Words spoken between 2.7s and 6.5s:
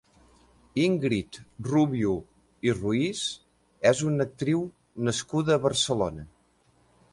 Ruiz és una actriu nascuda a Barcelona.